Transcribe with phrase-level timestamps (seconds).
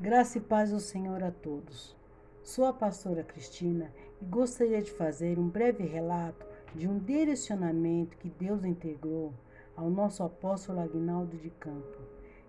[0.00, 1.94] Graça e paz do Senhor a todos.
[2.42, 8.30] Sou a pastora Cristina e gostaria de fazer um breve relato de um direcionamento que
[8.30, 9.34] Deus integrou
[9.76, 11.98] ao nosso apóstolo Agnaldo de Campo,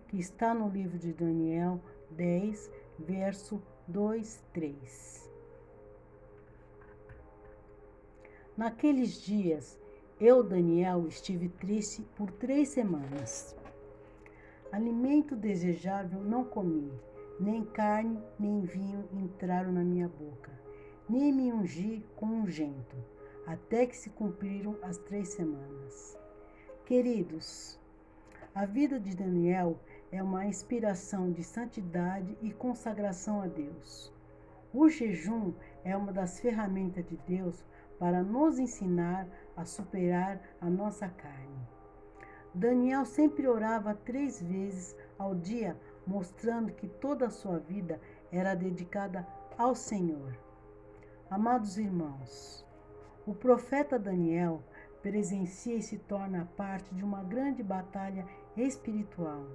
[0.08, 5.30] que está no livro de Daniel 10, verso 2, 3.
[8.56, 9.78] Naqueles dias,
[10.22, 13.54] eu, Daniel, estive triste por três semanas.
[14.72, 16.90] Alimento desejável não comi
[17.42, 20.52] nem carne, nem vinho entraram na minha boca,
[21.10, 22.96] nem me ungi com ungento,
[23.48, 26.16] até que se cumpriram as três semanas.
[26.86, 27.80] Queridos,
[28.54, 29.80] a vida de Daniel
[30.12, 34.14] é uma inspiração de santidade e consagração a Deus.
[34.72, 35.52] O jejum
[35.84, 37.66] é uma das ferramentas de Deus
[37.98, 39.28] para nos ensinar
[39.58, 41.68] a superar a nossa carne.
[42.54, 45.76] Daniel sempre orava três vezes ao dia
[46.12, 48.00] mostrando que toda a sua vida
[48.32, 49.26] era dedicada
[49.58, 50.38] ao Senhor.
[51.30, 52.66] Amados irmãos,
[53.26, 54.62] o profeta Daniel
[55.02, 58.28] presencia e se torna parte de uma grande batalha
[58.58, 59.48] espiritual.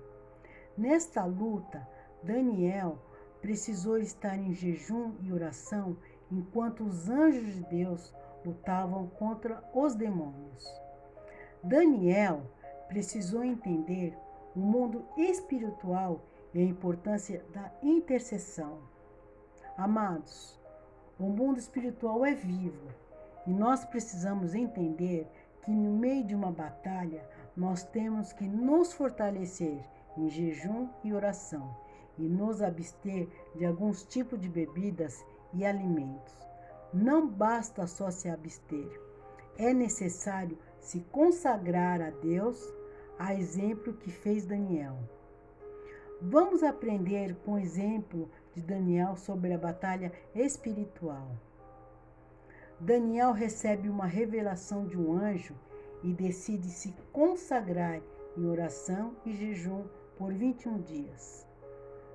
[0.76, 1.86] Nesta luta,
[2.22, 2.98] Daniel
[3.40, 5.96] precisou estar em jejum e oração
[6.32, 8.14] enquanto os anjos de Deus
[8.44, 10.64] lutavam contra os demônios.
[11.62, 12.42] Daniel
[12.88, 14.16] precisou entender
[14.54, 16.22] o mundo espiritual
[16.56, 18.78] e a importância da intercessão.
[19.76, 20.58] Amados,
[21.18, 22.88] o mundo espiritual é vivo
[23.46, 25.28] e nós precisamos entender
[25.62, 29.84] que no meio de uma batalha nós temos que nos fortalecer
[30.16, 31.76] em jejum e oração
[32.16, 36.34] e nos abster de alguns tipos de bebidas e alimentos.
[36.90, 38.98] Não basta só se abster,
[39.58, 42.58] é necessário se consagrar a Deus,
[43.18, 44.96] a exemplo que fez Daniel.
[46.20, 51.28] Vamos aprender com o exemplo de Daniel sobre a batalha espiritual.
[52.80, 55.54] Daniel recebe uma revelação de um anjo
[56.02, 58.00] e decide se consagrar
[58.34, 59.84] em oração e jejum
[60.16, 61.46] por 21 dias.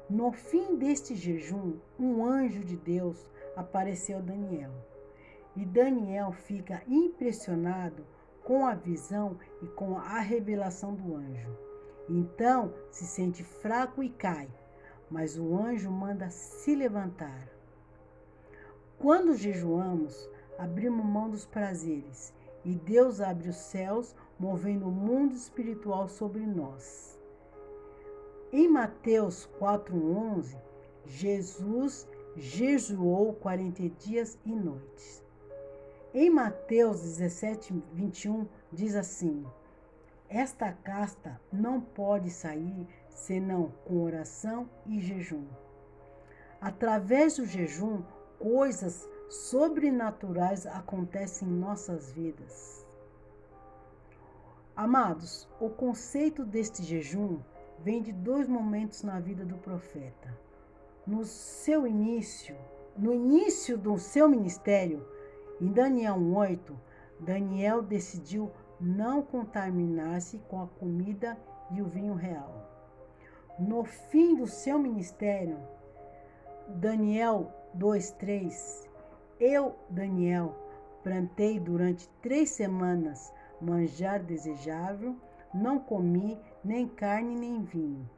[0.10, 4.72] No fim deste jejum, um anjo de Deus apareceu a Daniel.
[5.56, 8.04] E Daniel fica impressionado
[8.44, 11.71] com a visão e com a revelação do anjo.
[12.14, 14.50] Então se sente fraco e cai,
[15.10, 17.48] mas o anjo manda se levantar.
[19.00, 22.34] Quando jejuamos, abrimos mão dos prazeres
[22.66, 27.18] e Deus abre os céus, movendo o mundo espiritual sobre nós.
[28.52, 30.58] Em Mateus 4:11,
[31.06, 32.06] Jesus
[32.36, 35.24] jejuou 40 dias e noites.
[36.14, 39.46] Em Mateus 17, 21, diz assim:
[40.34, 45.46] esta casta não pode sair senão com oração e jejum.
[46.62, 48.02] Através do jejum,
[48.40, 52.88] coisas sobrenaturais acontecem em nossas vidas.
[54.74, 57.42] Amados, o conceito deste jejum
[57.80, 60.34] vem de dois momentos na vida do profeta.
[61.06, 62.56] No seu início,
[62.98, 65.06] no início do seu ministério,
[65.60, 66.80] em Daniel 8,
[67.20, 68.50] Daniel decidiu
[68.82, 71.38] não contaminar-se com a comida
[71.72, 72.68] e o vinho real.
[73.60, 75.58] No fim do seu ministério,
[76.68, 78.90] Daniel 2:3,
[79.40, 80.56] eu, Daniel,
[81.04, 83.32] plantei durante três semanas
[83.62, 85.16] manjar desejável,
[85.54, 88.10] não comi nem carne nem vinho.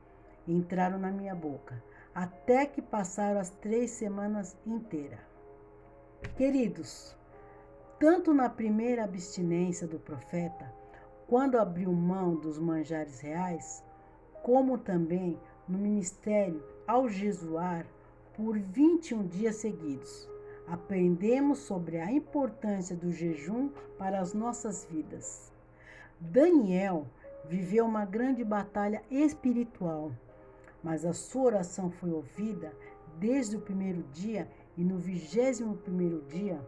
[0.48, 1.82] Entraram na minha boca,
[2.14, 5.20] até que passaram as três semanas inteiras.
[6.38, 7.16] Queridos,
[8.04, 10.70] tanto na primeira abstinência do profeta,
[11.26, 13.82] quando abriu mão dos manjares reais,
[14.44, 17.86] como também no ministério ao jejuar
[18.36, 20.28] por 21 dias seguidos.
[20.68, 25.50] Aprendemos sobre a importância do jejum para as nossas vidas.
[26.20, 27.08] Daniel
[27.46, 30.12] viveu uma grande batalha espiritual,
[30.84, 32.74] mas a sua oração foi ouvida
[33.18, 34.46] desde o primeiro dia
[34.76, 36.60] e no vigésimo primeiro dia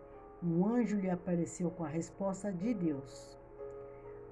[0.44, 3.38] um anjo lhe apareceu com a resposta de Deus.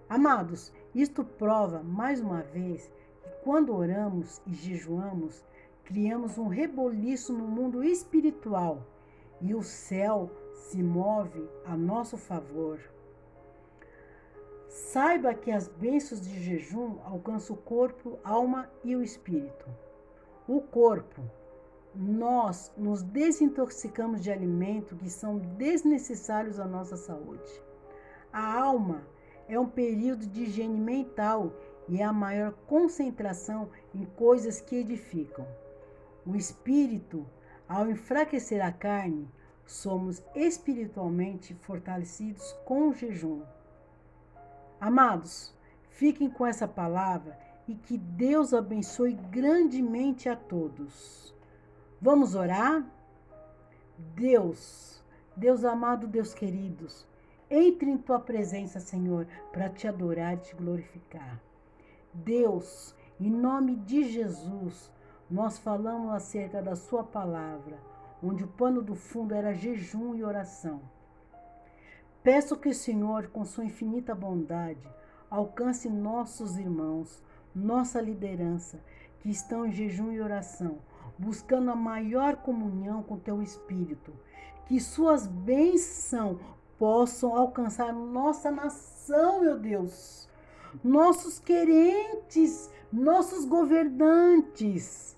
[0.09, 2.91] Amados, isto prova mais uma vez
[3.21, 5.44] que quando oramos e jejuamos,
[5.83, 8.85] criamos um reboliço no mundo espiritual
[9.41, 12.79] e o céu se move a nosso favor.
[14.67, 19.67] Saiba que as bênçãos de jejum alcançam o corpo, alma e o espírito.
[20.47, 21.21] O corpo,
[21.95, 27.62] nós nos desintoxicamos de alimentos que são desnecessários à nossa saúde.
[28.31, 29.04] A alma
[29.48, 31.54] é um período de higiene mental
[31.88, 35.45] e a maior concentração em coisas que edificam.
[36.25, 37.25] O espírito,
[37.68, 39.30] ao enfraquecer a carne,
[39.66, 43.42] somos espiritualmente fortalecidos com o jejum.
[44.80, 45.54] Amados,
[45.89, 47.38] fiquem com essa palavra
[47.68, 51.32] e que Deus abençoe grandemente a todos.
[52.03, 52.85] Vamos orar?
[54.13, 55.01] Deus,
[55.38, 57.07] Deus amado, Deus queridos,
[57.50, 61.39] entre em tua presença, Senhor, para te adorar e te glorificar.
[62.13, 64.91] Deus, em nome de Jesus,
[65.31, 67.79] nós falamos acerca da Sua palavra,
[68.21, 70.81] onde o pano do fundo era jejum e oração.
[72.21, 74.85] Peço que o Senhor, com Sua infinita bondade,
[75.29, 77.23] alcance nossos irmãos,
[77.55, 78.77] nossa liderança,
[79.21, 80.79] que estão em jejum e oração,
[81.18, 84.13] buscando a maior comunhão com Teu Espírito.
[84.65, 86.38] Que Suas bênçãos
[86.77, 90.27] possam alcançar nossa nação, meu Deus,
[90.83, 95.18] nossos querentes, nossos governantes,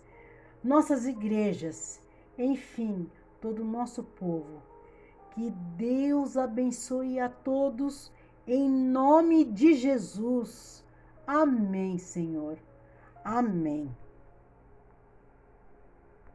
[0.63, 2.00] nossas igrejas,
[2.38, 3.09] enfim,
[3.42, 4.62] todo o nosso povo.
[5.31, 8.12] Que Deus abençoe a todos
[8.47, 10.83] em nome de Jesus.
[11.25, 12.57] Amém, Senhor.
[13.24, 13.89] Amém.